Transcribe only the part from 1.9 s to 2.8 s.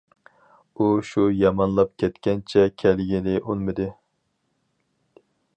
كەتكەنچە